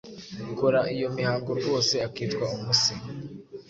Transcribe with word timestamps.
Ukora 0.53 0.79
iyo 0.95 1.07
mihango 1.15 1.49
rwose 1.59 1.93
akitwa 2.07 2.45
umuse. 2.57 2.91